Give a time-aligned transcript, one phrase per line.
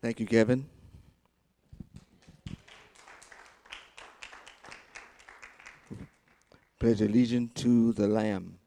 [0.00, 0.64] Thank you, Kevin.
[6.78, 8.58] Pledge allegiance to the Lamb.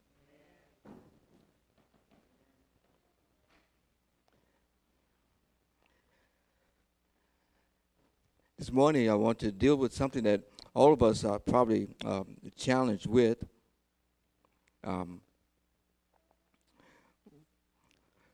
[8.60, 10.42] This morning, I want to deal with something that
[10.74, 13.42] all of us are probably um, challenged with.
[14.84, 15.22] Um,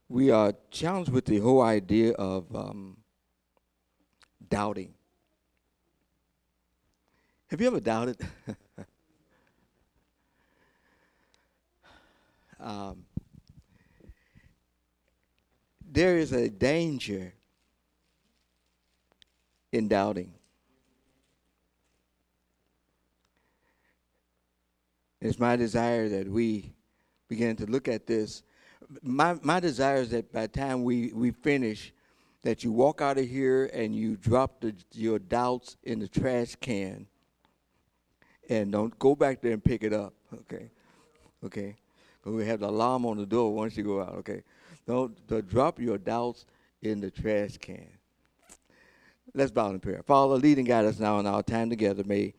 [0.09, 2.97] we are challenged with the whole idea of um,
[4.49, 4.93] doubting.
[7.47, 8.17] Have you ever doubted?
[12.59, 13.03] um,
[15.89, 17.33] there is a danger
[19.71, 20.33] in doubting.
[25.19, 26.73] It's my desire that we
[27.27, 28.43] begin to look at this.
[29.01, 31.93] My, my desire is that by the time we, we finish,
[32.43, 36.55] that you walk out of here and you drop the, your doubts in the trash
[36.55, 37.05] can
[38.49, 40.69] and don't go back there and pick it up, okay?
[41.43, 41.75] Okay?
[42.23, 44.43] We have the alarm on the door once you go out, okay?
[44.85, 46.45] Don't, don't drop your doubts
[46.81, 47.89] in the trash can.
[49.33, 50.03] Let's bow in prayer.
[50.05, 52.03] Father, lead and guide us now in our time together.
[52.03, 52.33] May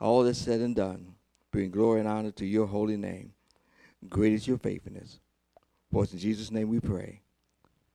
[0.00, 1.14] all that's said and done
[1.50, 3.32] bring glory and honor to your holy name.
[4.08, 5.20] Great is your faithfulness.
[5.94, 7.20] For it's in Jesus' name we pray.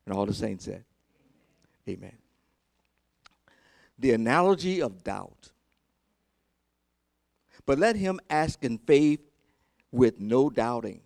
[0.05, 0.85] And all the saints said,
[1.85, 2.15] Amen.
[3.97, 5.51] The analogy of doubt.
[7.65, 9.19] But let him ask in faith
[9.91, 11.01] with no doubting.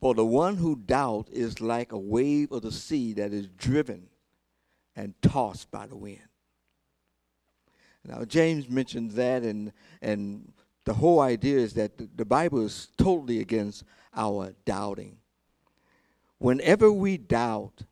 [0.00, 4.08] For the one who doubts is like a wave of the sea that is driven
[4.96, 6.22] and tossed by the wind.
[8.06, 10.50] Now, James mentioned that, and, and
[10.86, 13.84] the whole idea is that the Bible is totally against
[14.16, 15.18] our doubting.
[16.38, 17.82] Whenever we doubt,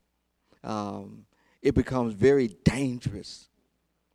[0.63, 1.27] um,
[1.63, 3.49] it becomes very dangerous.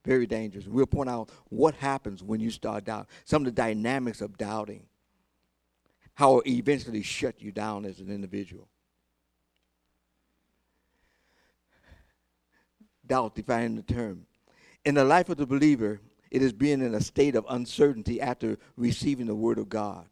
[0.06, 0.66] Very dangerous.
[0.66, 4.88] We'll point out what happens when you start doubting, some of the dynamics of doubting,
[6.16, 8.67] how it eventually shut you down as an individual.
[13.11, 14.26] doubt, defining the term.
[14.86, 16.00] In the life of the believer,
[16.32, 20.05] it is being in a state of uncertainty after receiving the Word of God.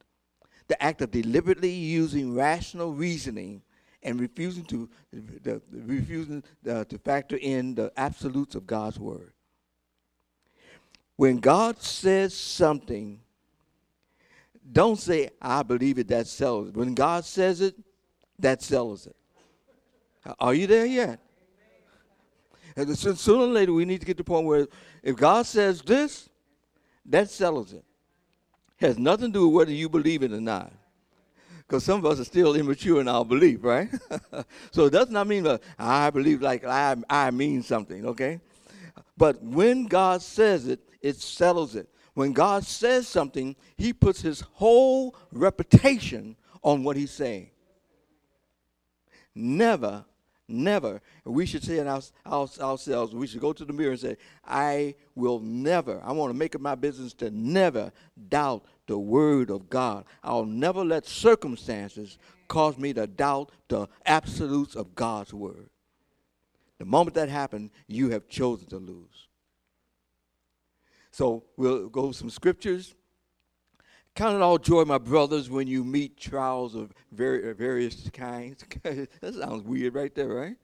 [0.67, 3.61] The act of deliberately using rational reasoning
[4.03, 9.33] and refusing to the, refusing the, to factor in the absolutes of God's Word.
[11.15, 13.19] When God says something,
[14.71, 16.77] don't say, I believe it, that settles it.
[16.77, 17.75] When God says it,
[18.37, 19.15] that settles it.
[20.39, 21.19] Are you there yet?
[22.75, 24.67] And sooner or later, we need to get to the point where
[25.03, 26.29] if God says this,
[27.05, 27.83] that settles it
[28.79, 30.71] has nothing to do with whether you believe it or not.
[31.69, 33.89] Because some of us are still immature in our belief, right?
[34.71, 38.39] so it does not mean that I believe like I, I mean something, okay?
[39.15, 41.87] But when God says it, it settles it.
[42.15, 47.51] When God says something, he puts his whole reputation on what he's saying.
[49.35, 50.05] Never
[50.49, 50.99] Never.
[51.25, 54.17] We should say in our, our, ourselves, we should go to the mirror and say,
[54.43, 57.91] I will never, I want to make it my business to never
[58.29, 60.05] doubt the word of God.
[60.23, 62.17] I'll never let circumstances
[62.47, 65.69] cause me to doubt the absolutes of God's word.
[66.79, 69.27] The moment that happens, you have chosen to lose.
[71.11, 72.95] So we'll go some scriptures.
[74.19, 78.65] Count it all joy, my brothers, when you meet trials of very, various kinds.
[78.83, 80.57] that sounds weird right there, right?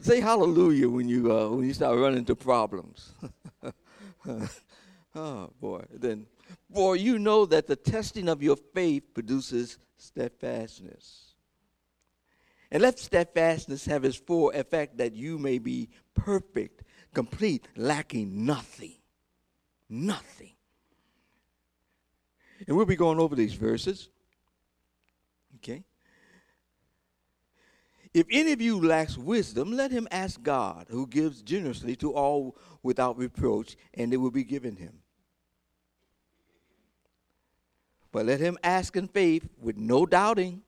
[0.00, 3.12] Say hallelujah when you, uh, when you start running into problems.
[5.14, 5.84] oh, boy.
[5.92, 6.26] Then,
[6.68, 11.34] boy, you know that the testing of your faith produces steadfastness.
[12.72, 16.82] And let steadfastness have its full effect that you may be perfect,
[17.14, 18.96] complete, lacking nothing.
[19.88, 20.55] Nothing.
[22.66, 24.08] And we'll be going over these verses.
[25.56, 25.84] Okay?
[28.14, 32.56] If any of you lacks wisdom, let him ask God, who gives generously to all
[32.82, 35.00] without reproach, and it will be given him.
[38.12, 40.62] But let him ask in faith with no doubting.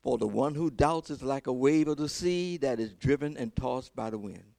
[0.00, 3.36] For the one who doubts is like a wave of the sea that is driven
[3.36, 4.55] and tossed by the wind.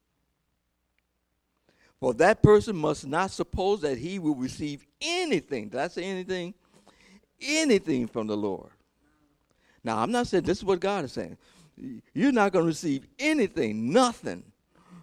[2.00, 5.70] For that person must not suppose that he will receive anything.
[5.70, 6.54] Did I say anything?
[7.42, 8.70] Anything from the Lord.
[9.84, 11.38] Now, I'm not saying this is what God is saying.
[12.14, 14.44] You're not going to receive anything, nothing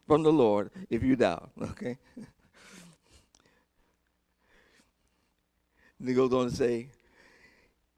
[0.06, 1.96] from the Lord if you doubt, okay?
[5.98, 6.88] And he goes on to say,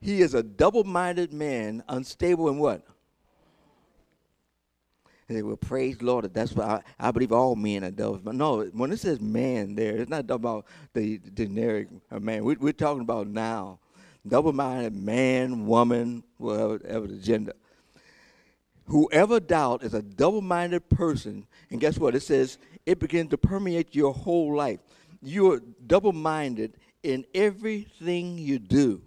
[0.01, 2.87] He is a double minded man, unstable in what?
[5.29, 6.33] They will praise Lord.
[6.33, 8.21] That's why I, I, believe all men are devils.
[8.23, 12.45] But no, when it says man there, it's not about the generic man.
[12.45, 13.81] We, we're talking about now.
[14.27, 17.55] Double minded man, woman, whatever the gender.
[18.87, 21.47] Whoever doubt is a double minded person.
[21.71, 22.15] And guess what?
[22.15, 24.79] It says it begins to permeate your whole life.
[25.23, 29.03] You're double minded in everything you do.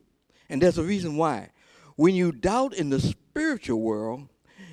[0.49, 1.49] And there's a reason why.
[1.95, 4.27] When you doubt in the spiritual world,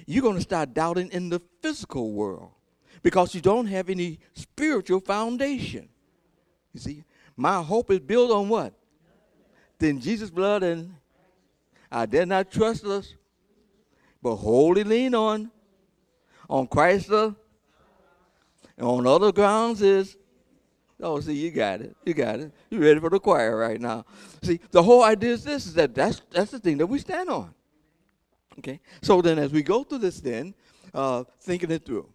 [0.06, 2.50] you're going to start doubting in the physical world
[3.02, 5.88] because you don't have any spiritual foundation.
[6.72, 7.04] You see,
[7.36, 8.72] my hope is built on what?
[9.78, 10.94] Then Jesus' blood, and
[11.90, 13.14] I dare not trust us,
[14.22, 15.50] but wholly lean on,
[16.48, 17.32] on Christ, uh,
[18.78, 20.16] and on other grounds is
[21.00, 21.94] Oh, see, you got it.
[22.04, 22.52] You got it.
[22.70, 24.06] You're ready for the choir right now.
[24.42, 27.28] See, the whole idea is this: is that that's that's the thing that we stand
[27.28, 27.54] on.
[28.58, 28.80] Okay.
[29.02, 30.54] So then, as we go through this, then
[30.94, 32.08] uh, thinking it through,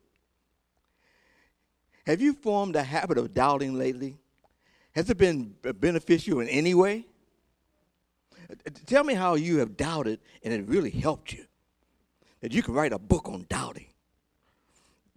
[2.06, 4.18] have you formed a habit of doubting lately?
[4.94, 7.06] Has it been beneficial in any way?
[8.86, 11.46] Tell me how you have doubted and it really helped you.
[12.42, 13.92] That you can write a book on doubting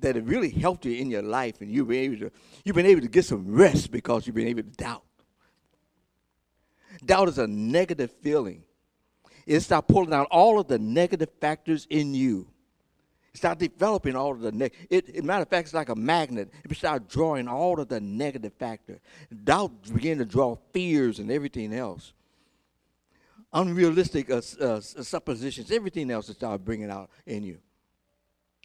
[0.05, 2.31] that it really helped you in your life and you've been able to
[2.63, 5.03] you've been able to get some rest because you've been able to doubt.
[7.05, 8.65] Doubt is a negative feeling.
[9.47, 12.49] It start pulling out all of the negative factors in you.
[13.35, 14.87] Start developing all of the negative.
[14.91, 16.51] It, matter of fact, it's like a magnet.
[16.65, 19.01] It start drawing all of the negative factor.
[19.43, 22.13] Doubt begin to draw fears and everything else.
[23.53, 27.59] Unrealistic uh, uh, suppositions, everything else that start bringing out in you.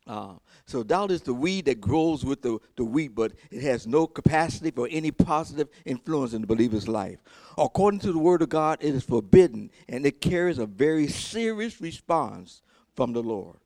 [0.10, 0.34] Uh,
[0.66, 4.08] so doubt is the weed that grows with the, the wheat, but it has no
[4.08, 7.20] capacity for any positive influence in the believer's life.
[7.60, 11.80] According to the Word of God, it is forbidden, and it carries a very serious
[11.80, 12.64] response
[12.96, 13.58] from the Lord.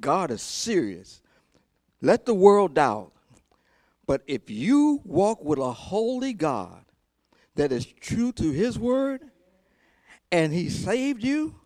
[0.00, 1.20] God is serious.
[2.00, 3.12] Let the world doubt,
[4.06, 6.86] but if you walk with a holy God
[7.56, 9.20] that is true to His Word,
[10.32, 11.56] and He saved you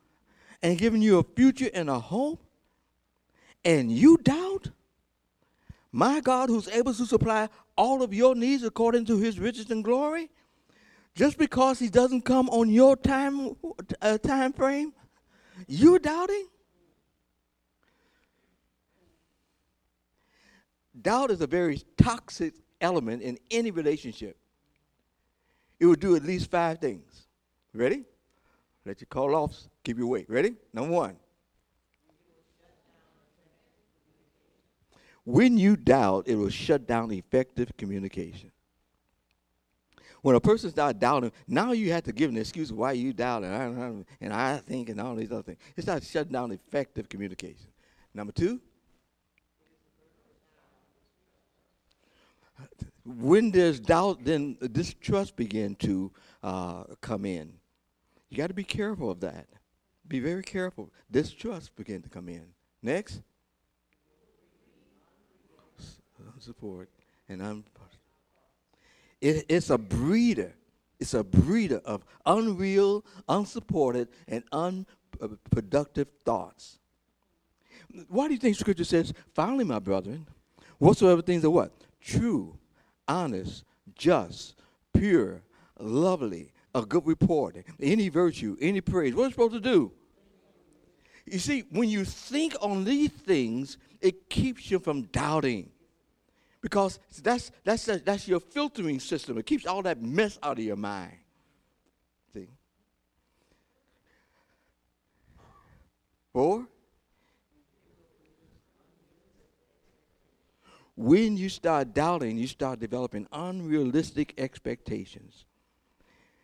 [0.61, 2.47] and given you a future and a hope,
[3.65, 4.71] and you doubt,
[5.93, 9.83] my God, who's able to supply all of your needs according to his riches and
[9.83, 10.31] glory,
[11.15, 13.57] just because he doesn't come on your time,
[14.01, 14.93] uh, time frame,
[15.67, 16.47] you're doubting?
[21.01, 24.37] Doubt is a very toxic element in any relationship.
[25.81, 27.27] It will do at least five things.
[27.73, 28.05] Ready?
[28.85, 30.27] Let your call off, keep you awake.
[30.29, 30.55] Ready?
[30.73, 31.17] Number one,
[35.29, 38.51] When you doubt, it will shut down effective communication.
[40.23, 43.45] When a person starts doubting, now you have to give an excuse why you doubt
[43.45, 45.59] and I, and I think and all these other things.
[45.77, 47.67] It starts shutting down effective communication.
[48.15, 48.59] Number two,
[53.05, 56.11] when there's doubt, then distrust begin to
[56.43, 57.53] uh, come in.
[58.31, 59.47] You got to be careful of that.
[60.09, 60.91] Be very careful.
[61.11, 62.47] Distrust begin to come in.
[62.83, 63.21] Next.
[66.41, 66.89] Support,
[67.29, 67.65] and I'm.
[69.21, 70.55] It, it's a breeder.
[71.01, 76.79] It's a breeder of unreal, unsupported, and unproductive thoughts.
[78.09, 80.27] Why do you think Scripture says, finally, my brethren,
[80.79, 81.73] whatsoever things are what?
[82.01, 82.59] True,
[83.07, 83.65] honest,
[83.95, 84.57] just,
[84.93, 85.43] pure,
[85.79, 89.15] lovely, a good report, any virtue, any praise.
[89.15, 89.93] What are you supposed to do?
[91.27, 95.71] You see, when you think on these things, it keeps you from doubting
[96.61, 99.39] because that's, that's, that's your filtering system.
[99.39, 101.17] It keeps all that mess out of your mind.
[102.35, 102.49] See?
[106.33, 106.67] Four,
[110.97, 115.45] when you start doubting, you start developing unrealistic expectations.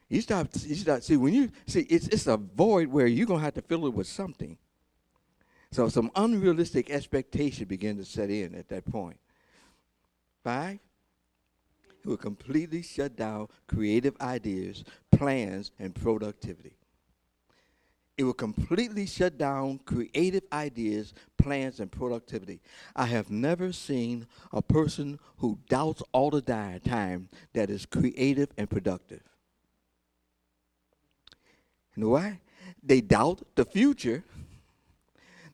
[0.09, 3.41] You start, you start, see, when you, see, it's, it's a void where you're going
[3.41, 4.57] to have to fill it with something.
[5.73, 9.17] So some unrealistic expectation begin to set in at that point.
[10.45, 10.79] Five,
[11.89, 16.77] it will completely shut down creative ideas, plans, and productivity.
[18.17, 22.61] It will completely shut down creative ideas, plans, and productivity.
[22.95, 28.69] I have never seen a person who doubts all the time that is creative and
[28.69, 29.23] productive.
[31.97, 32.41] You know why?
[32.83, 34.23] They doubt the future,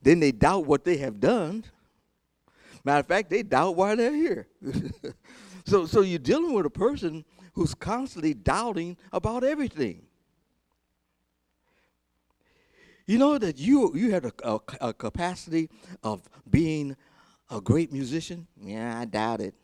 [0.03, 1.65] then they doubt what they have done,
[2.85, 4.49] Matter of fact, they doubt why they're here.
[5.67, 10.03] so, so you're dealing with a person who's constantly doubting about everything.
[13.07, 15.69] You know that you you have a, a, a capacity
[16.05, 16.97] of being
[17.51, 18.47] a great musician?
[18.63, 19.55] Yeah, I doubt it.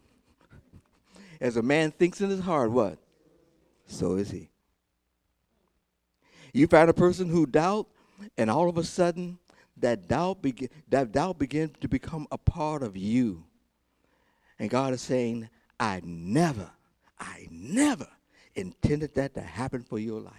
[1.41, 2.99] As a man thinks in his heart, what?
[3.87, 4.51] So is he.
[6.53, 7.87] You find a person who doubt,
[8.37, 9.39] and all of a sudden,
[9.79, 13.45] that doubt begin that doubt begins to become a part of you.
[14.59, 16.71] And God is saying, I never,
[17.19, 18.09] I never
[18.55, 20.33] intended that to happen for your life.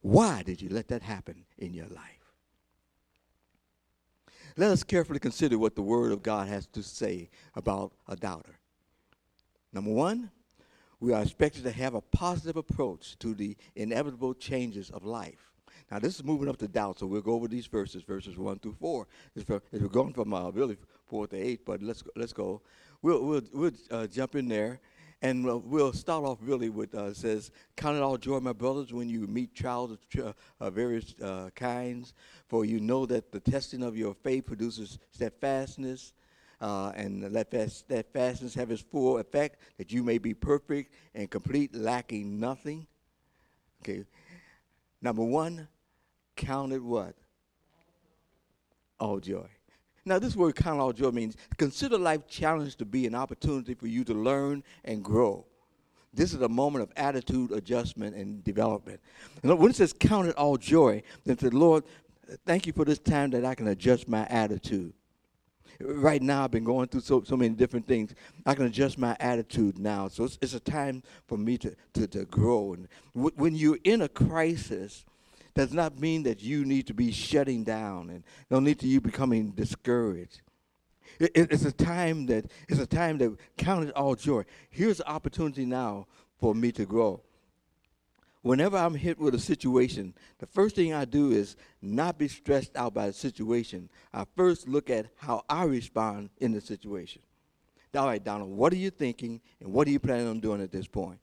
[0.00, 2.18] Why did you let that happen in your life?
[4.56, 8.58] Let us carefully consider what the Word of God has to say about a doubter.
[9.72, 10.30] Number one,
[10.98, 15.52] we are expected to have a positive approach to the inevitable changes of life.
[15.90, 18.58] Now, this is moving up to doubt, so we'll go over these verses, verses 1
[18.58, 19.06] through 4.
[19.36, 20.76] If we're going from uh, really
[21.06, 22.60] 4 to 8, but let's, let's go.
[23.00, 24.80] We'll, we'll, we'll uh, jump in there
[25.22, 28.92] and we'll, we'll start off really with uh, says, Count it all joy, my brothers,
[28.92, 32.14] when you meet trials of uh, various uh, kinds,
[32.46, 36.12] for you know that the testing of your faith produces steadfastness.
[36.60, 41.30] Uh, and let that steadfastness have its full effect, that you may be perfect and
[41.30, 42.84] complete, lacking nothing.
[43.80, 44.04] Okay.
[45.00, 45.68] Number one,
[46.38, 47.14] count it what?
[48.98, 49.48] All joy.
[50.06, 53.86] Now, this word count all joy means consider life challenge to be an opportunity for
[53.86, 55.44] you to learn and grow.
[56.14, 59.00] This is a moment of attitude adjustment and development.
[59.42, 61.84] And when it says count it all joy, then the Lord,
[62.46, 64.94] thank you for this time that I can adjust my attitude.
[65.80, 68.14] Right now, I've been going through so, so many different things.
[68.46, 70.08] I can adjust my attitude now.
[70.08, 72.72] So it's, it's a time for me to, to, to grow.
[72.72, 75.04] And w- when you're in a crisis,
[75.58, 79.00] does not mean that you need to be shutting down and no need to you
[79.00, 80.40] becoming discouraged.
[81.18, 84.44] It, it, it's a time that it's a time that counted all joy.
[84.70, 86.06] Here's the opportunity now
[86.38, 87.22] for me to grow.
[88.42, 92.76] Whenever I'm hit with a situation, the first thing I do is not be stressed
[92.76, 93.90] out by the situation.
[94.14, 97.20] I first look at how I respond in the situation.
[97.96, 100.70] All right, Donald, what are you thinking and what are you planning on doing at
[100.70, 101.18] this point?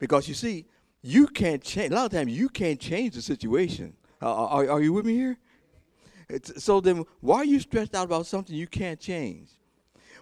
[0.00, 0.66] Because you see,
[1.02, 1.92] you can't change.
[1.92, 3.94] A lot of times, you can't change the situation.
[4.20, 5.38] Uh, are, are you with me here?
[6.28, 9.50] It's, so then, why are you stressed out about something you can't change?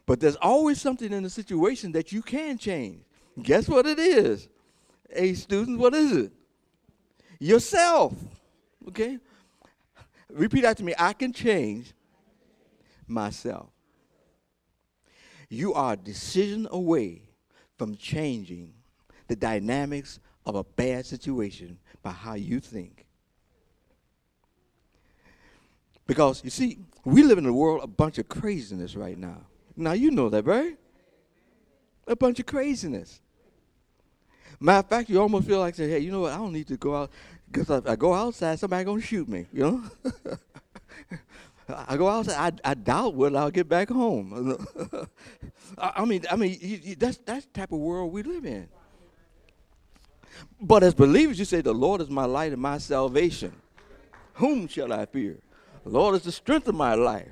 [0.06, 3.02] But there's always something in the situation that you can change.
[3.40, 4.48] Guess what it is?
[5.08, 6.32] Hey, students, what is it?
[7.38, 8.14] Yourself.
[8.88, 9.18] Okay?
[10.30, 10.94] Repeat after me.
[10.98, 11.92] I can change
[13.06, 13.68] myself.
[15.48, 17.22] You are a decision away
[17.76, 18.72] from changing
[19.26, 23.06] the dynamics of a bad situation by how you think.
[26.06, 29.42] Because you see, we live in a world a bunch of craziness right now.
[29.76, 30.76] Now you know that, right?
[32.06, 33.20] A bunch of craziness.
[34.58, 36.32] Matter of fact, you almost feel like say, hey, you know what?
[36.32, 37.10] I don't need to go out
[37.50, 39.46] because if I go outside, somebody gonna shoot me.
[39.52, 40.36] You know.
[41.88, 42.60] I go outside.
[42.64, 44.56] I, I doubt whether I'll get back home.
[45.78, 48.44] I, I, mean, I mean, you, you, that's that's the type of world we live
[48.44, 48.68] in.
[50.60, 53.52] But as believers, you say, The Lord is my light and my salvation.
[54.34, 55.38] Whom shall I fear?
[55.84, 57.28] The Lord is the strength of my life.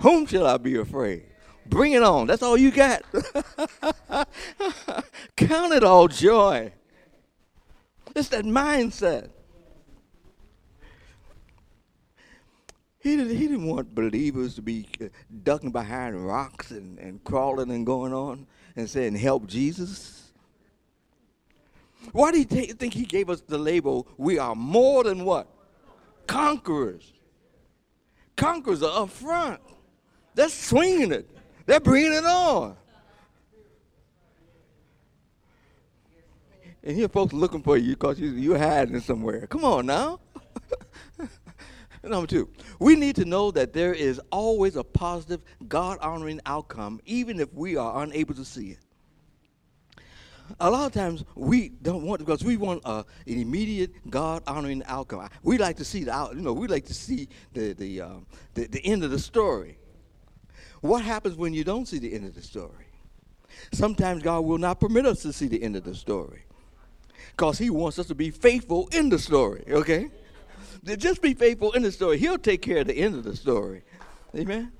[0.00, 1.24] Whom shall I be afraid?
[1.66, 2.26] Bring it on.
[2.26, 3.02] That's all you got.
[5.36, 6.72] Count it all joy.
[8.14, 9.30] It's that mindset.
[13.00, 15.06] He didn't, he didn't want believers to be uh,
[15.42, 20.27] ducking behind rocks and, and crawling and going on and saying, Help Jesus.
[22.12, 25.48] Why do you think he gave us the label, we are more than what?
[26.26, 27.12] Conquerors.
[28.36, 29.60] Conquerors are up front.
[30.34, 31.28] They're swinging it.
[31.66, 32.76] They're bringing it on.
[36.82, 39.46] And here folks looking for you because you, you're hiding somewhere.
[39.46, 40.20] Come on now.
[42.02, 47.00] Number two, we need to know that there is always a positive, God honoring outcome,
[47.04, 48.87] even if we are unable to see it
[50.60, 54.82] a lot of times we don't want because we want uh, an immediate God honoring
[54.86, 55.28] outcome.
[55.42, 58.26] We like to see the out, you know, we like to see the the, um,
[58.54, 59.78] the the end of the story.
[60.80, 62.86] What happens when you don't see the end of the story?
[63.72, 66.44] Sometimes God will not permit us to see the end of the story
[67.30, 69.64] because He wants us to be faithful in the story.
[69.68, 70.10] Okay,
[70.96, 72.18] just be faithful in the story.
[72.18, 73.82] He'll take care of the end of the story.
[74.36, 74.72] Amen.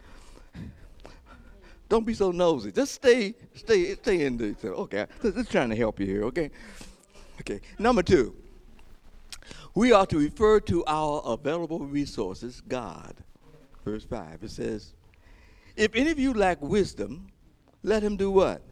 [1.88, 2.70] Don't be so nosy.
[2.70, 4.54] Just stay, stay, stay in the.
[4.64, 6.24] Okay, just trying to help you here.
[6.24, 6.50] Okay,
[7.40, 7.60] okay.
[7.78, 8.36] Number two,
[9.74, 13.14] we are to refer to our available resources, God.
[13.84, 14.42] Verse five.
[14.42, 14.92] It says,
[15.76, 17.28] "If any of you lack wisdom,
[17.82, 18.62] let him do what?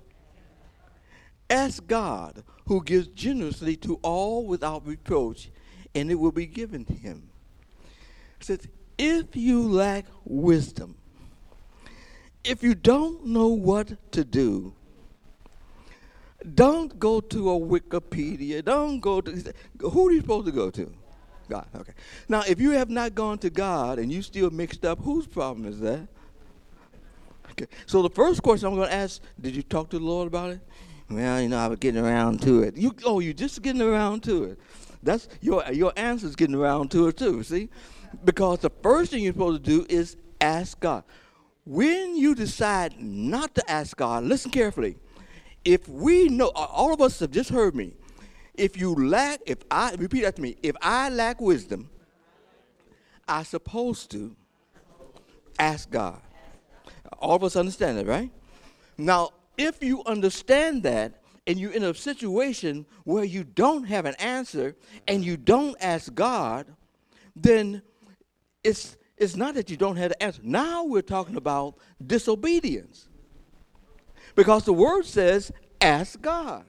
[1.49, 5.51] Ask God, who gives generously to all without reproach,
[5.95, 7.31] and it will be given him."
[8.41, 8.69] It says,
[8.99, 10.97] if you lack wisdom,
[12.49, 14.75] if you don't know what to do,
[16.55, 18.65] don't go to a Wikipedia.
[18.65, 20.93] Don't go to who are you supposed to go to?
[21.49, 21.67] God.
[21.75, 21.93] Okay.
[22.29, 25.67] Now, if you have not gone to God and you still mixed up, whose problem
[25.67, 26.07] is that?
[27.53, 27.67] Okay.
[27.87, 30.51] So the first question I'm going to ask: Did you talk to the Lord about
[30.51, 30.61] it?
[31.09, 32.77] Well, you know, I was getting around to it.
[32.77, 34.59] You oh, you just getting around to it.
[35.03, 37.43] That's your your answer's getting around to it too.
[37.43, 37.69] See,
[38.25, 41.05] because the first thing you're supposed to do is ask God.
[41.67, 44.97] When you decide not to ask God, listen carefully.
[45.65, 47.93] If we know, all of us have just heard me.
[48.55, 51.91] If you lack, if I repeat after me, if I lack wisdom,
[53.27, 54.37] I supposed to
[55.59, 56.21] ask God.
[57.19, 58.31] All of us understand that, right?
[58.97, 64.15] Now, if you understand that and you're in a situation where you don't have an
[64.21, 64.77] answer
[65.09, 66.67] and you don't ask God,
[67.35, 67.83] then
[68.63, 70.41] it's it's not that you don't have the answer.
[70.45, 73.09] Now we're talking about disobedience.
[74.35, 76.65] Because the word says, ask God.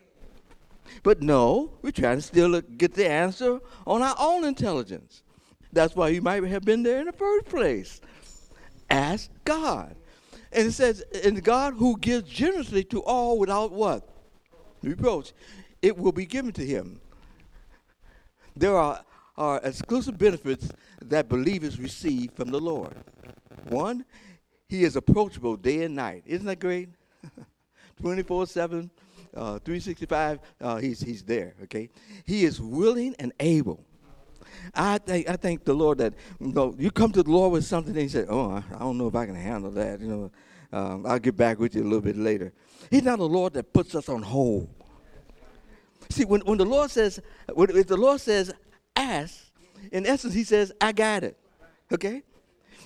[1.03, 5.23] But no, we're trying to still get the answer on our own intelligence.
[5.73, 7.99] That's why you might have been there in the first place.
[8.89, 9.95] Ask God.
[10.53, 14.07] And it says, and God who gives generously to all without what?
[14.81, 15.33] Reproach.
[15.81, 17.01] It will be given to him.
[18.55, 19.03] There are,
[19.37, 22.95] are exclusive benefits that believers receive from the Lord.
[23.69, 24.05] One,
[24.67, 26.23] he is approachable day and night.
[26.25, 26.89] Isn't that great?
[28.01, 28.89] 24 7,
[29.35, 31.89] uh, 365, uh, he's, he's there, okay?
[32.25, 33.83] He is willing and able.
[34.73, 37.65] I think I thank the Lord that you know you come to the Lord with
[37.65, 40.07] something and you say, "Oh, I, I don't know if I can handle that." You
[40.07, 40.31] know,
[40.71, 42.53] um, I'll get back with you a little bit later.
[42.89, 44.69] He's not a Lord that puts us on hold.
[46.09, 47.19] See, when, when the Lord says,
[47.53, 48.53] when, if the Lord says,
[48.97, 49.45] "Ask,"
[49.91, 51.37] in essence, He says, "I got it."
[51.93, 52.23] Okay.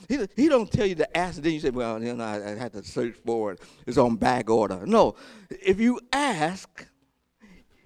[0.08, 2.52] He, he don't tell you to ask, and then you say, well, you know, I,
[2.52, 3.62] I had to search for it.
[3.88, 4.86] It's on back order.
[4.86, 5.16] No,
[5.50, 6.86] if you ask,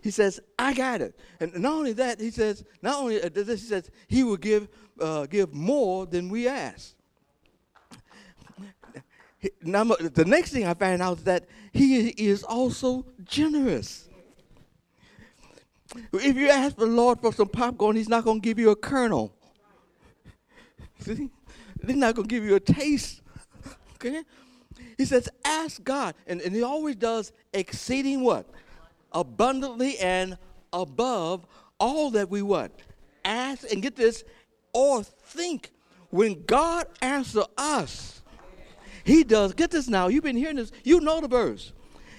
[0.02, 1.20] he says, I got it.
[1.40, 4.68] And not only that, he says, not only uh, this, he says, he will give,
[5.00, 6.96] uh, give more than we ask.
[9.62, 14.10] The next thing I find out is that he is also generous.
[16.14, 18.76] If you ask the Lord for some popcorn, he's not going to give you a
[18.76, 19.34] kernel.
[21.00, 21.30] See?
[21.82, 23.22] They're not going to give you a taste.
[23.96, 24.24] okay?
[24.98, 26.16] He says, ask God.
[26.28, 28.50] And, and he always does exceeding what?
[29.12, 30.38] Abundantly and
[30.74, 31.46] above
[31.80, 32.72] all that we what?
[33.24, 34.24] Ask and get this,
[34.74, 35.72] or think.
[36.10, 38.22] When God answers us,
[39.04, 41.74] he does, get this now, you've been hearing this, you know the verse.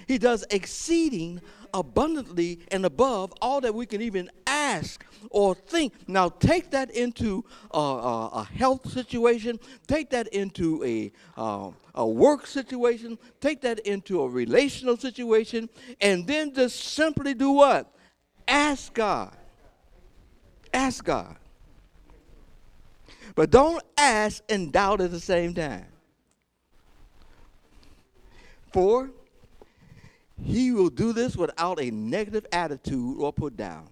[0.07, 1.41] He does exceeding
[1.77, 5.93] abundantly and above all that we can even ask or think.
[6.09, 12.07] Now, take that into a, a, a health situation, take that into a, uh, a
[12.07, 15.69] work situation, take that into a relational situation,
[16.01, 17.93] and then just simply do what?
[18.49, 19.37] Ask God.
[20.73, 21.37] Ask God.
[23.35, 25.87] But don't ask and doubt at the same time.
[28.73, 29.11] Four,
[30.43, 33.89] he will do this without a negative attitude or put down.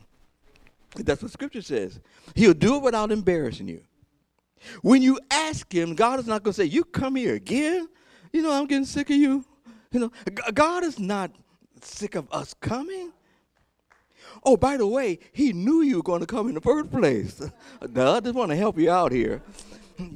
[0.97, 2.01] That's what Scripture says.
[2.35, 3.83] He'll do it without embarrassing you.
[4.83, 7.89] When you ask Him, God is not going to say, You come here again?
[8.33, 9.45] You know, I'm getting sick of you.
[9.91, 10.13] You know,
[10.53, 11.31] God is not
[11.81, 13.13] sick of us coming.
[14.45, 17.41] Oh, by the way, He knew you were going to come in the first place.
[17.83, 19.43] I just want to help you out here.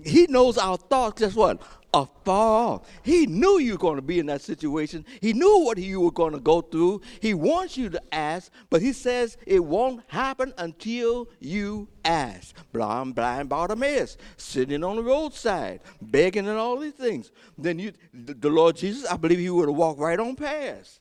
[0.05, 1.63] He knows our thoughts, guess what?
[1.93, 2.89] Afar off.
[3.03, 5.05] He knew you were going to be in that situation.
[5.21, 7.01] He knew what you were going to go through.
[7.21, 12.55] He wants you to ask, but he says it won't happen until you ask.
[12.73, 17.31] Blind, blind Bartimaeus, sitting on the roadside, begging and all these things.
[17.57, 21.01] Then you, the Lord Jesus, I believe he would have walked right on past.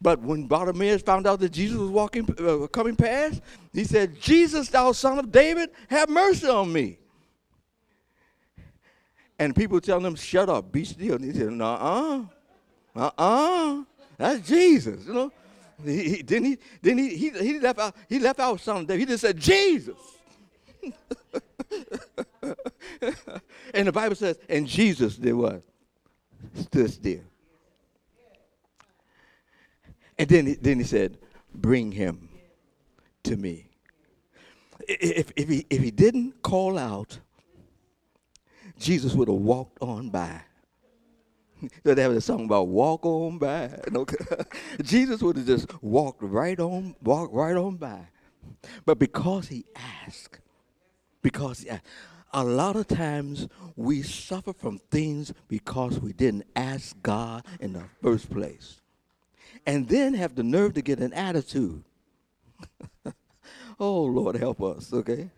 [0.00, 4.68] But when Bartimaeus found out that Jesus was walking, uh, coming past, he said, Jesus,
[4.68, 6.98] thou son of David, have mercy on me.
[9.38, 11.14] And people telling them, shut up, be still.
[11.14, 12.24] And he said, uh-uh,
[12.96, 13.84] uh-uh,
[14.16, 15.32] that's Jesus, you know.
[15.84, 18.98] He, he, then he, then he, he, he left out, he left out something.
[18.98, 19.96] He just said, Jesus.
[23.72, 25.62] and the Bible says, and Jesus did what?
[26.54, 27.20] Stood still.
[30.18, 31.16] And then, then he said,
[31.54, 32.28] bring him
[33.22, 33.70] to me.
[34.88, 37.20] If, if, he, if he didn't call out,
[38.78, 40.42] Jesus would have walked on by.
[41.84, 43.70] So they have a song about walk on by.
[44.82, 48.00] Jesus would have just walked right on, walked right on by.
[48.84, 49.64] But because he
[50.06, 50.40] asked,
[51.22, 51.80] Because yeah,
[52.32, 57.84] a lot of times we suffer from things because we didn't ask God in the
[58.02, 58.80] first place.
[59.66, 61.82] And then have the nerve to get an attitude.
[63.80, 65.30] oh, Lord, help us, okay?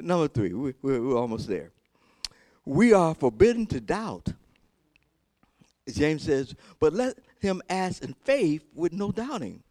[0.00, 1.72] Number three, we, we're, we're almost there.
[2.64, 4.32] We are forbidden to doubt.
[5.88, 9.62] James says, but let him ask in faith with no doubting.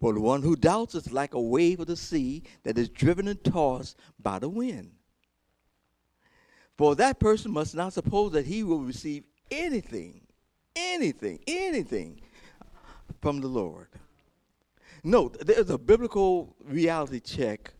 [0.00, 3.28] For the one who doubts is like a wave of the sea that is driven
[3.28, 4.92] and tossed by the wind.
[6.76, 10.20] For that person must not suppose that he will receive anything,
[10.76, 12.20] anything, anything
[13.22, 13.88] from the Lord.
[15.02, 17.72] Note, there's a biblical reality check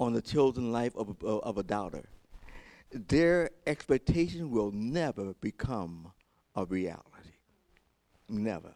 [0.00, 2.04] on the chosen life of, of, of a doubter.
[2.90, 6.12] Their expectation will never become
[6.54, 7.02] a reality.
[8.28, 8.74] Never.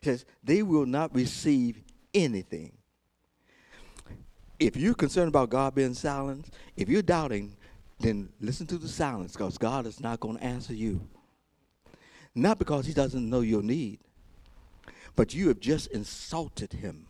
[0.00, 1.82] It says they will not receive
[2.14, 2.72] anything.
[4.58, 7.56] If you're concerned about God being silent, if you're doubting,
[7.98, 11.00] then listen to the silence because God is not going to answer you.
[12.34, 14.00] Not because he doesn't know your need,
[15.16, 17.06] but you have just insulted him.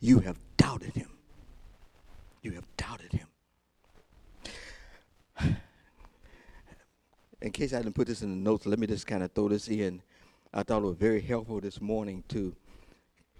[0.00, 1.10] You have doubted him.
[2.42, 3.28] You have doubted him.
[7.40, 9.48] In case I didn't put this in the notes, let me just kind of throw
[9.48, 10.02] this in.
[10.52, 12.54] I thought it was very helpful this morning too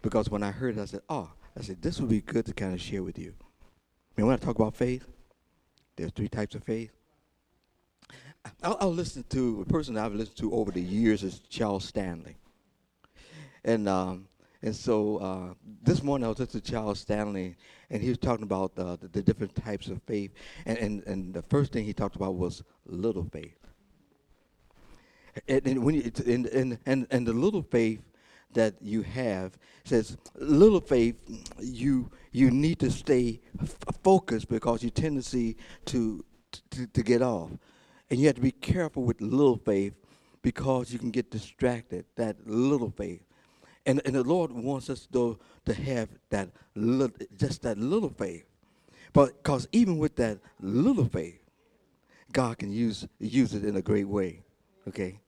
[0.00, 2.52] because when I heard it, I said, oh, I said, this would be good to
[2.52, 3.34] kind of share with you.
[3.40, 5.06] I mean, when I talk about faith,
[5.96, 6.90] there's three types of faith.
[8.62, 12.36] I'll, I'll listen to a person I've listened to over the years is Charles Stanley.
[13.64, 14.26] And um,
[14.62, 17.56] and so uh, this morning I was listening to Charles Stanley,
[17.90, 20.30] and he was talking about uh, the, the, different types of faith.
[20.66, 23.58] And, and, and the first thing he talked about was little faith.
[25.48, 28.02] And, and when you, and, and, and, and the little faith
[28.52, 31.16] that you have says little faith
[31.58, 36.22] you you need to stay f- focused because your tendency to,
[36.70, 37.50] to to get off
[38.10, 39.94] and you have to be careful with little faith
[40.42, 43.22] because you can get distracted that little faith
[43.86, 48.44] and and the lord wants us to to have that little, just that little faith
[49.12, 51.40] but because even with that little faith
[52.32, 54.42] god can use use it in a great way
[54.88, 55.18] okay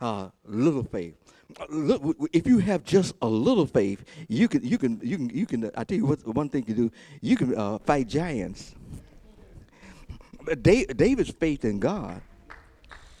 [0.00, 1.14] uh, little faith
[2.32, 5.70] if you have just a little faith, you can, you can, you can, you can.
[5.76, 6.90] I tell you what, one thing to do.
[7.20, 8.74] You can uh, fight giants.
[10.60, 12.20] David's faith in God,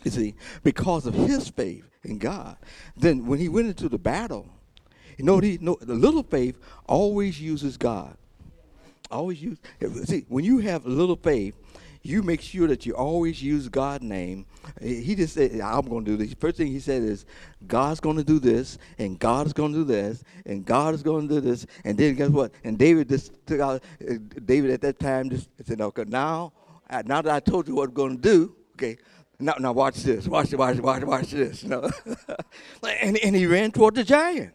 [0.02, 2.56] you see, because of his faith in God.
[2.96, 4.46] Then when he went into the battle,
[5.18, 8.16] you know, he, no, the little faith always uses God.
[9.10, 9.58] Always use.
[10.04, 11.54] See, when you have little faith,
[12.04, 14.44] you make sure that you always use God's name.
[14.80, 16.34] He just said, I'm going to do this.
[16.34, 17.24] First thing he said is,
[17.66, 21.02] God's going to do this, and God is going to do this, and God is
[21.02, 21.66] going to do this.
[21.82, 22.52] And then guess what?
[22.62, 26.52] And David just took out, uh, David at that time just said, okay, now,
[26.90, 28.98] uh, now that I told you what I'm going to do, okay,
[29.40, 31.64] now, now watch this, watch, this, watch, watch, watch this.
[31.64, 31.88] Know?
[33.00, 34.52] and, and he ran toward the giant.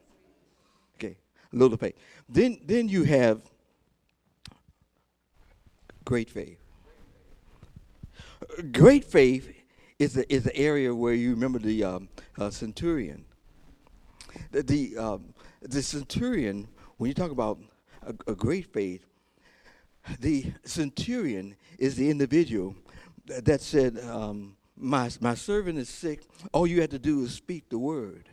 [1.52, 1.96] Little faith.
[2.28, 3.42] Then, then you have
[6.06, 6.60] great faith
[8.72, 9.54] great faith
[9.98, 13.26] is the, is the area where you remember the um, uh, centurion.
[14.52, 17.60] The the, um, the, centurion, when you talk about
[18.04, 19.06] a, a, great faith,
[20.20, 22.76] the centurion is the individual
[23.26, 26.24] that said, um, my, my servant is sick.
[26.54, 28.30] All you have to do is speak the word.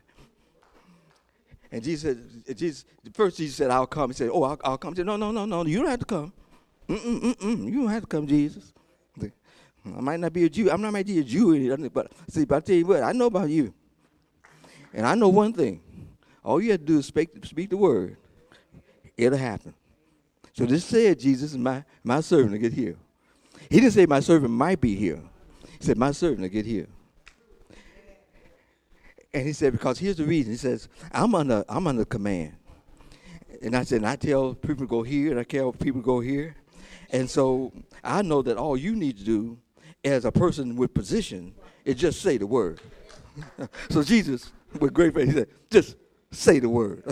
[1.77, 4.09] And Jesus said, Jesus, first Jesus said, I'll come.
[4.09, 4.95] He said, Oh, I'll, I'll come.
[4.95, 6.33] He said, No, no, no, no, you don't have to come.
[6.89, 8.73] Mm-mm, mm-mm, you don't have to come, Jesus.
[9.21, 10.71] I might not be a Jew.
[10.71, 13.27] I'm not might be a Jew, but see, but I tell you what, I know
[13.27, 13.75] about you.
[14.95, 15.83] And I know one thing.
[16.43, 18.17] All you have to do is speak, speak the word.
[19.15, 19.75] It'll happen.
[20.55, 22.97] So this said Jesus is my, my servant to get here.
[23.69, 25.21] He didn't say my servant might be here.
[25.79, 26.87] He said my servant to get here.
[29.37, 30.53] And he said, because here's the reason.
[30.53, 32.55] He says, I'm under I'm under command.
[33.61, 36.20] And I said, and I tell people to go here, and I tell people go
[36.20, 36.57] here.
[37.11, 37.70] And so
[38.03, 39.59] I know that all you need to do
[40.03, 42.81] as a person with position is just say the word.
[43.90, 45.96] so Jesus, with great faith, he said, just
[46.31, 47.05] say the word.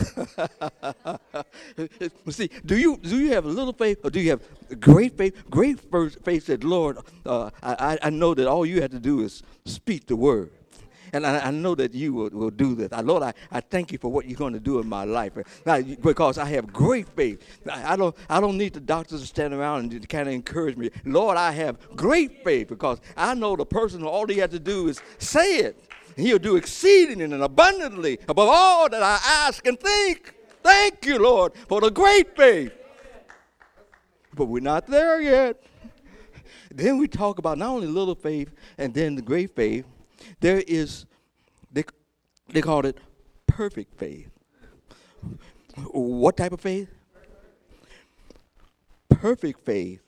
[2.30, 4.40] See, do you do you have a little faith or do you have
[4.80, 5.50] great faith?
[5.50, 5.78] Great
[6.24, 10.06] faith said, Lord, uh, I, I know that all you have to do is speak
[10.06, 10.52] the word.
[11.14, 12.88] And I, I know that you will, will do this.
[12.92, 15.32] I, Lord, I, I thank you for what you're going to do in my life.
[15.64, 17.40] Now, because I have great faith.
[17.70, 20.76] I, I, don't, I don't need the doctors to stand around and kind of encourage
[20.76, 20.90] me.
[21.04, 24.88] Lord, I have great faith because I know the person, all he has to do
[24.88, 25.88] is say it.
[26.16, 30.34] And he'll do exceeding and abundantly above all that I ask and think.
[30.64, 32.72] Thank you, Lord, for the great faith.
[34.34, 35.62] but we're not there yet.
[36.74, 39.84] Then we talk about not only little faith and then the great faith,
[40.40, 41.06] there is,
[41.72, 41.84] they,
[42.48, 42.98] they call it
[43.46, 44.30] perfect faith.
[45.90, 46.88] What type of faith?
[49.08, 50.02] Perfect faith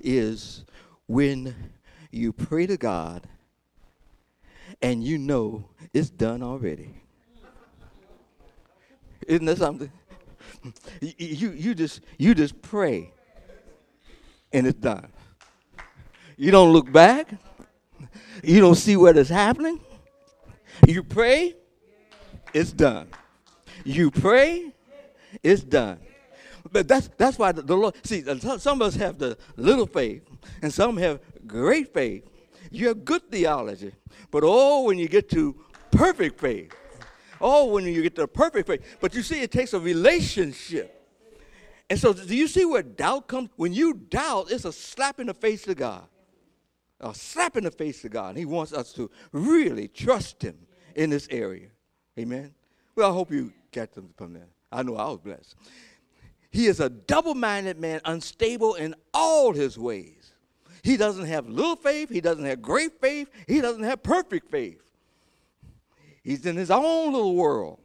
[0.00, 0.64] is
[1.06, 1.54] when
[2.10, 3.26] you pray to God
[4.80, 6.94] and you know it's done already.
[9.26, 9.90] Isn't that something?
[11.00, 13.12] You, you, just, you just pray
[14.52, 15.08] and it's done.
[16.36, 17.34] You don't look back.
[18.42, 19.80] You don't see what is happening.
[20.86, 21.54] You pray,
[22.52, 23.08] it's done.
[23.84, 24.72] You pray,
[25.42, 25.98] it's done.
[26.70, 29.86] But that's that's why the, the Lord see uh, some of us have the little
[29.86, 30.22] faith
[30.62, 32.24] and some have great faith.
[32.70, 33.92] You have good theology,
[34.30, 35.54] but oh, when you get to
[35.90, 36.72] perfect faith,
[37.40, 38.82] oh, when you get to perfect faith.
[39.00, 40.98] But you see, it takes a relationship.
[41.90, 43.50] And so, do you see where doubt comes?
[43.56, 46.04] When you doubt, it's a slap in the face to God.
[47.02, 48.36] A slap in the face to God.
[48.36, 50.56] He wants us to really trust Him
[50.94, 51.68] in this area.
[52.18, 52.54] Amen.
[52.94, 54.48] Well, I hope you get them from there.
[54.70, 55.54] I know I was blessed.
[56.50, 60.34] He is a double minded man, unstable in all his ways.
[60.82, 64.82] He doesn't have little faith, he doesn't have great faith, he doesn't have perfect faith.
[66.22, 67.80] He's in his own little world,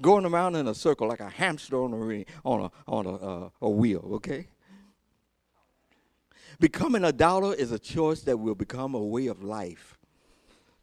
[0.00, 3.48] going around in a circle like a hamster on a, on a, on a, uh,
[3.60, 4.48] a wheel, okay?
[6.60, 9.98] Becoming a doubter is a choice that will become a way of life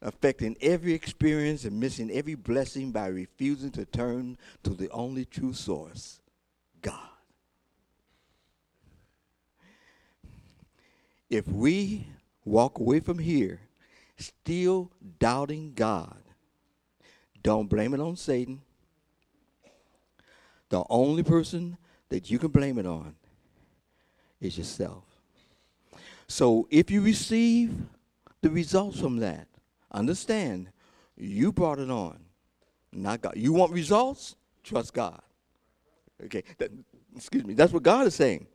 [0.01, 5.53] affecting every experience and missing every blessing by refusing to turn to the only true
[5.53, 6.21] source,
[6.81, 6.95] God.
[11.29, 12.07] If we
[12.45, 13.59] walk away from here
[14.17, 16.17] still doubting God,
[17.43, 18.61] don't blame it on Satan.
[20.69, 21.77] The only person
[22.09, 23.15] that you can blame it on
[24.39, 25.08] is yourself.
[26.29, 27.75] So if you receive
[28.41, 29.49] the results from that,
[29.91, 30.69] Understand,
[31.17, 32.19] you brought it on,
[32.91, 33.33] not God.
[33.35, 34.35] You want results?
[34.63, 35.21] Trust God.
[36.25, 36.69] Okay, that,
[37.15, 37.53] excuse me.
[37.53, 38.45] That's what God is saying.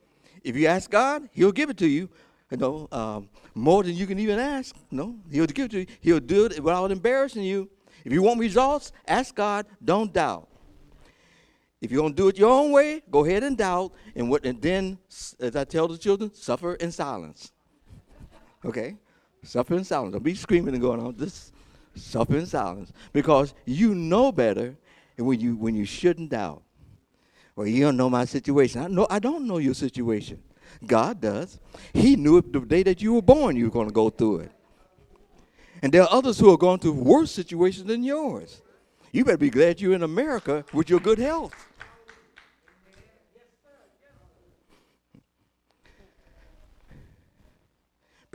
[0.43, 2.09] If you ask God, He'll give it to you.
[2.51, 4.75] You know, um, more than you can even ask.
[4.91, 5.87] No, He'll give it to you.
[5.99, 7.69] He'll do it without embarrassing you.
[8.05, 9.65] If you want results, ask God.
[9.83, 10.47] Don't doubt.
[11.81, 14.45] If you don't do it your own way, go ahead and doubt, and what?
[14.45, 14.97] And then,
[15.39, 17.51] as I tell the children, suffer in silence.
[18.65, 18.95] Okay.
[19.43, 20.13] Suffer in silence.
[20.13, 21.15] Don't be screaming and going on.
[21.17, 21.53] Just
[21.95, 22.91] suffer in silence.
[23.13, 24.75] Because you know better
[25.17, 26.63] when you when you shouldn't doubt.
[27.55, 28.81] Well, you don't know my situation.
[28.81, 30.41] I know I don't know your situation.
[30.85, 31.59] God does.
[31.93, 34.39] He knew it the day that you were born you were going to go through
[34.39, 34.51] it.
[35.81, 38.61] And there are others who are going through worse situations than yours.
[39.11, 41.53] You better be glad you're in America with your good health.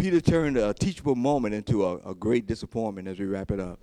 [0.01, 3.79] Peter turned a teachable moment into a, a great disappointment as we wrap it up.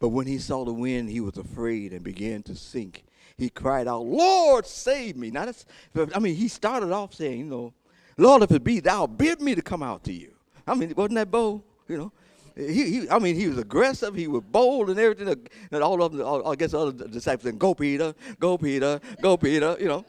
[0.00, 3.04] But when he saw the wind, he was afraid and began to sink.
[3.36, 5.30] He cried out, Lord, save me.
[5.30, 5.66] Now, that's,
[6.12, 7.74] I mean, he started off saying, you know,
[8.18, 10.32] Lord, if it be thou, bid me to come out to you.
[10.66, 11.62] I mean, wasn't that bold?
[11.86, 12.12] You know,
[12.56, 14.16] he, he, I mean, he was aggressive.
[14.16, 15.46] He was bold and everything.
[15.70, 18.14] And all of them, all, I guess, the other disciples said, "Go, Peter!
[18.40, 19.00] Go, Peter!
[19.22, 20.04] Go, Peter!" You know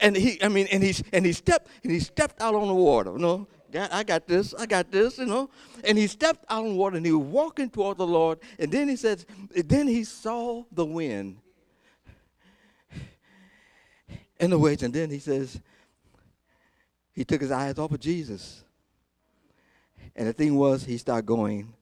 [0.00, 2.74] and he, I mean, and he, and he stepped, and he stepped out on the
[2.74, 3.12] water.
[3.12, 5.48] You know, I got this, I got this, you know.
[5.84, 8.38] And he stepped out on water, and he was walking toward the Lord.
[8.58, 11.38] And then he says, then he saw the wind
[14.38, 15.60] in the waves, and then he says,
[17.14, 18.64] he took his eyes off of Jesus.
[20.16, 21.72] And the thing was, he started going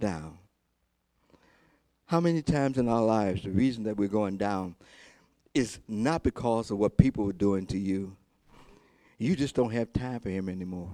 [0.00, 0.38] down.
[2.06, 4.76] How many times in our lives, the reason that we're going down
[5.56, 8.14] is not because of what people are doing to you.
[9.18, 10.92] You just don't have time for him anymore.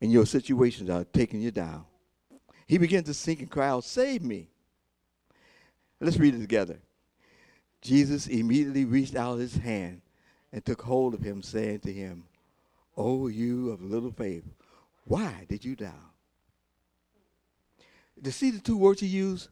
[0.00, 1.84] And your situations are taking you down.
[2.66, 4.48] He began to sink and cry out, Save me.
[6.00, 6.78] Let's read it together.
[7.80, 10.00] Jesus immediately reached out his hand
[10.52, 12.24] and took hold of him, saying to him,
[12.96, 14.44] O you of little faith,
[15.04, 15.94] why did you doubt?
[18.22, 19.48] To see the two words he used?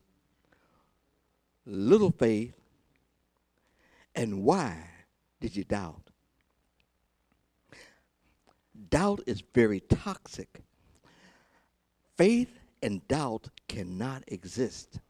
[1.71, 2.55] Little faith,
[4.15, 4.77] and why
[5.41, 6.11] did you doubt?
[8.91, 10.63] Doubt is very toxic.
[12.17, 15.01] Faith and doubt cannot exist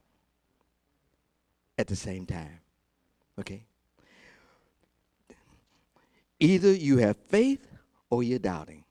[1.78, 2.60] at the same time.
[3.38, 3.64] Okay?
[6.38, 7.66] Either you have faith
[8.10, 8.84] or you're doubting.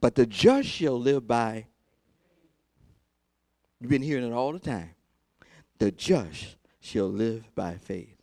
[0.00, 1.66] But the just shall live by,
[3.80, 4.90] you've been hearing it all the time.
[5.78, 8.16] The just shall live by faith.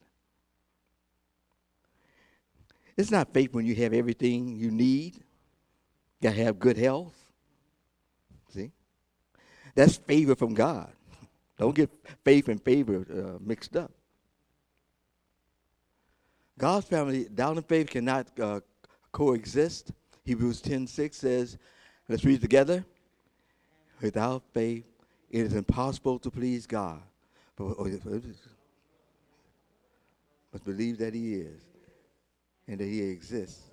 [2.98, 5.16] It's not faith when you have everything you need.
[5.16, 7.14] You gotta have good health.
[8.54, 8.72] See?
[9.76, 10.92] That's favor from God.
[11.58, 11.90] Don't get
[12.24, 13.92] faith and favor uh, mixed up.
[16.58, 18.62] God's family, doubt and faith cannot uh,
[19.12, 19.92] coexist.
[20.24, 21.58] Hebrews 10 6 says,
[22.08, 22.86] let's read together.
[24.02, 24.86] Without faith,
[25.30, 27.02] it is impossible to please God.
[27.56, 27.78] But,
[30.52, 31.62] but believe that He is
[32.68, 33.64] and that He exists.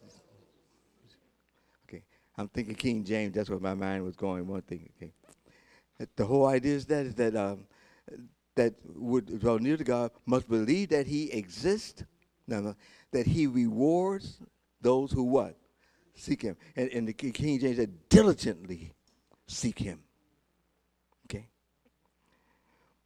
[1.88, 2.02] Okay,
[2.36, 3.34] I'm thinking King James.
[3.34, 4.46] That's where my mind was going.
[4.46, 4.88] One thing.
[4.96, 5.12] Okay,
[6.16, 7.66] the whole idea is that is that um,
[8.54, 12.04] that would draw near to God must believe that He exists
[12.46, 12.76] no, no,
[13.12, 14.38] that he rewards
[14.80, 15.56] those who what?
[16.14, 16.56] Seek him.
[16.76, 18.92] And, and the King James said, diligently
[19.46, 20.00] seek him.
[21.26, 21.48] Okay?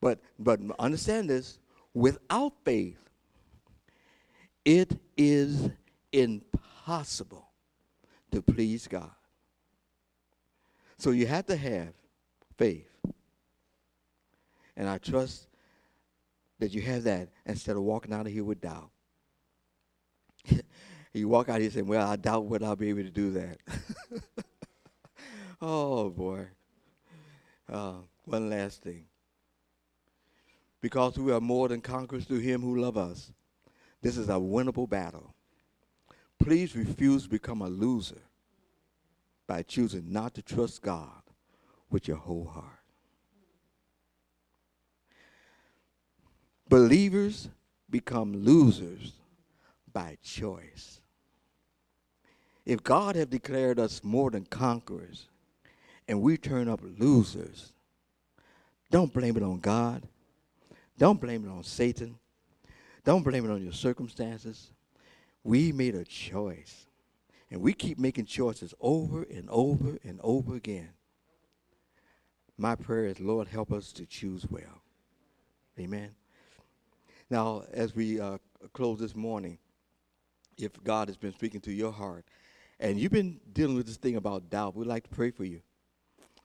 [0.07, 1.59] But but understand this,
[1.93, 3.11] without faith,
[4.65, 5.69] it is
[6.13, 7.49] impossible
[8.31, 9.11] to please God.
[10.97, 11.89] So you have to have
[12.57, 12.89] faith.
[14.77, 15.49] And I trust
[16.61, 18.91] that you have that instead of walking out of here with doubt.
[21.15, 23.59] you walk out here saying, Well, I doubt whether I'll be able to do that.
[25.61, 26.47] oh, boy.
[27.69, 29.07] Uh, one last thing.
[30.81, 33.33] Because we are more than conquerors through him who love us,
[34.03, 35.35] this is a winnable battle.
[36.39, 38.23] Please refuse to become a loser
[39.47, 41.23] by choosing not to trust God
[41.91, 42.81] with your whole heart.
[46.69, 47.49] Believers
[47.89, 49.13] become losers
[49.93, 51.01] by choice.
[52.65, 55.29] If God have declared us more than conquerors
[56.09, 57.73] and we turn up losers,
[58.91, 60.03] don't blame it on God.
[60.99, 62.19] Don't blame it on Satan.
[63.05, 64.73] Don't blame it on your circumstances.
[65.45, 66.87] We made a choice.
[67.51, 70.89] And we keep making choices over and over and over again.
[72.59, 74.83] My prayer is, Lord, help us to choose well.
[75.79, 76.11] Amen.
[77.31, 78.39] Now, as we uh,
[78.73, 79.59] close this morning,
[80.57, 82.25] if God has been speaking to your heart
[82.81, 85.61] and you've been dealing with this thing about doubt, we'd like to pray for you.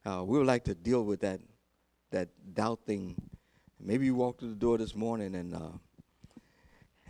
[0.05, 1.39] Uh, we would like to deal with that
[2.11, 3.15] that doubt thing.
[3.83, 5.71] Maybe you walked through the door this morning and uh,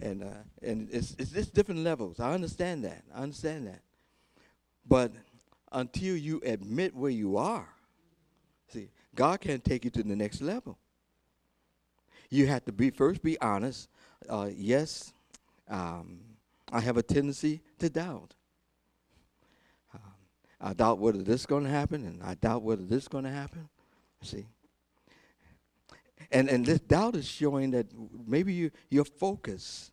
[0.02, 2.20] and uh, and it's it's just different levels.
[2.20, 3.04] I understand that.
[3.14, 3.82] I understand that.
[4.88, 5.12] But
[5.72, 7.68] until you admit where you are,
[8.72, 10.78] see, God can't take you to the next level.
[12.30, 13.90] You have to be first be honest.
[14.30, 15.14] Uh, yes,
[15.70, 16.22] um,
[16.72, 18.34] I have a tendency to doubt.
[19.94, 20.02] Um,
[20.62, 23.26] I doubt whether this is going to happen, and I doubt whether this is going
[23.26, 23.68] to happen.
[24.22, 24.46] See?
[26.32, 27.88] And, and this doubt is showing that
[28.26, 29.92] maybe you, your focus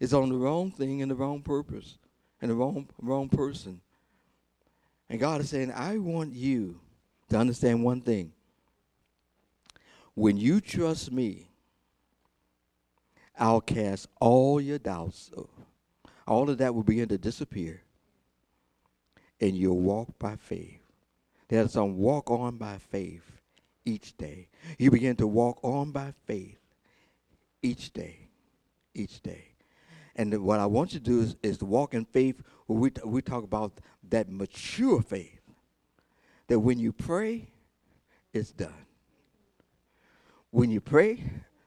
[0.00, 1.98] is on the wrong thing and the wrong purpose
[2.40, 3.80] and the wrong, wrong person.
[5.10, 6.80] And God is saying, I want you
[7.28, 8.32] to understand one thing.
[10.14, 11.50] When you trust me,
[13.38, 15.30] I'll cast all your doubts.
[16.26, 17.82] All of that will begin to disappear.
[19.40, 20.80] And you'll walk by faith.
[21.48, 23.37] There's some walk on by faith
[23.88, 24.48] each day.
[24.78, 26.58] You begin to walk on by faith
[27.62, 28.28] each day.
[28.94, 29.44] Each day.
[30.16, 33.22] And what I want you to do is, is to walk in faith we, we
[33.22, 35.40] talk about that mature faith.
[36.48, 37.48] That when you pray,
[38.32, 38.86] it's done.
[40.50, 41.22] When you pray,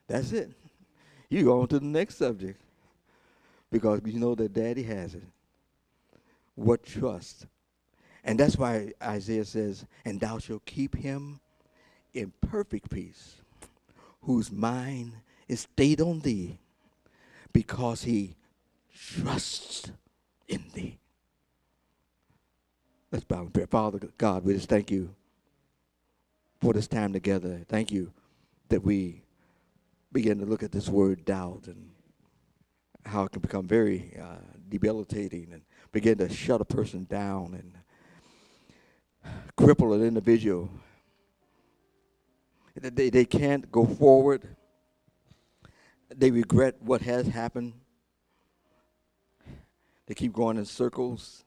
[0.08, 0.52] that's it
[1.32, 2.62] you go on to the next subject
[3.72, 5.24] because you know that daddy has it.
[6.56, 7.48] What trust?
[8.26, 11.40] And that's why Isaiah says, And thou shalt keep him
[12.14, 13.38] in perfect peace,
[14.22, 15.14] whose mind
[15.48, 16.58] is stayed on thee,
[17.54, 18.36] because he
[18.94, 19.92] trusts
[20.48, 20.98] in thee.
[23.12, 23.66] Let's bow and pray.
[23.66, 25.14] Father God, we just thank you
[26.62, 27.62] for this time together.
[27.68, 28.14] Thank you
[28.70, 29.24] that we
[30.14, 31.90] begin to look at this word doubt and
[33.06, 34.36] how it can become very uh,
[34.70, 37.74] debilitating and begin to shut a person down and
[39.58, 40.70] cripple an individual.
[42.82, 44.56] They, they can't go forward.
[46.14, 47.74] They regret what has happened.
[50.08, 51.46] They keep going in circles.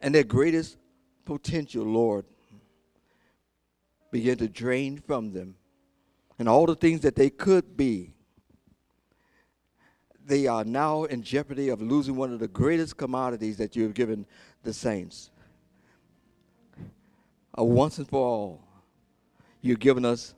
[0.00, 0.78] And their greatest
[1.24, 2.24] potential, Lord,
[4.10, 5.56] begin to drain from them
[6.38, 8.12] and all the things that they could be,
[10.24, 13.94] they are now in jeopardy of losing one of the greatest commodities that you have
[13.94, 14.26] given
[14.62, 15.30] the saints.
[17.54, 18.67] A once and for all,
[19.60, 20.34] you've given us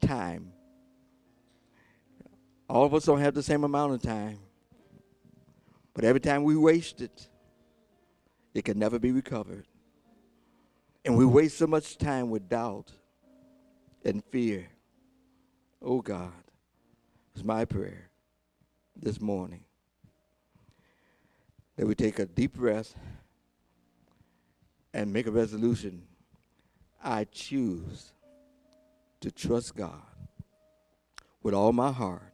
[0.00, 0.52] time.
[2.68, 4.38] All of us don't have the same amount of time,
[5.94, 7.28] But every time we waste it,
[8.54, 9.66] it can never be recovered.
[11.04, 12.92] And we waste so much time with doubt
[14.04, 14.68] and fear.
[15.80, 16.32] Oh God,
[17.34, 18.10] it's my prayer
[18.96, 19.64] this morning
[21.76, 22.94] that we take a deep breath
[24.94, 26.02] and make a resolution.
[27.02, 28.12] I choose
[29.22, 30.02] to trust God
[31.42, 32.32] with all my heart,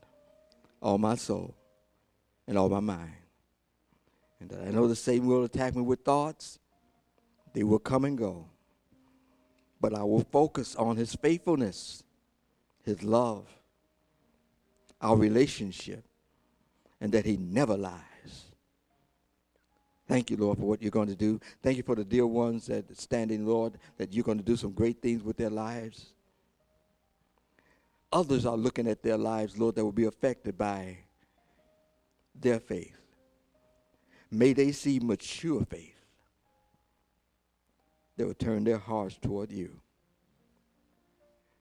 [0.83, 1.55] all my soul,
[2.47, 3.13] and all my mind.
[4.41, 6.59] And I know the Satan will attack me with thoughts,
[7.55, 8.47] they will come and go.
[9.81, 12.03] But I will focus on his faithfulness,
[12.85, 13.47] his love,
[15.01, 16.05] our relationship,
[17.01, 18.03] and that he never lies.
[20.09, 21.39] Thank you, Lord, for what you're going to do.
[21.63, 24.73] Thank you for the dear ones that standing, Lord, that you're going to do some
[24.73, 26.15] great things with their lives.
[28.13, 30.99] Others are looking at their lives, Lord, that will be affected by
[32.35, 32.97] their faith.
[34.31, 35.95] May they see mature faith
[38.17, 39.81] that will turn their hearts toward you.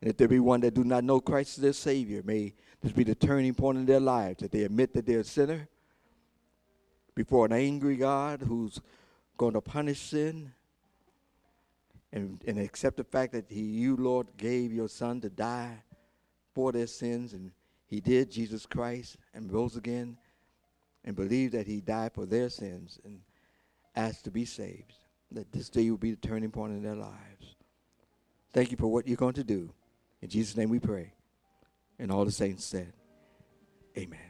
[0.02, 2.92] And if there be one that do not know Christ as their Savior, may this
[2.92, 5.68] be the turning point in their lives, that they admit that they're a sinner
[7.16, 8.80] before an angry God who's
[9.38, 10.54] going to punish sin
[12.14, 15.84] and, and accept the fact that he, you, Lord, gave your Son to die
[16.58, 17.52] for their sins, and
[17.86, 20.18] he did, Jesus Christ, and rose again,
[21.06, 23.20] and believed that he died for their sins and
[23.96, 24.94] asked to be saved,
[25.32, 27.58] that this day will be the turning point in their lives.
[28.54, 29.72] Thank you for what you're going to do.
[30.24, 31.14] In Jesus' name we pray.
[32.00, 32.92] And all the saints said,
[33.96, 34.27] Amen.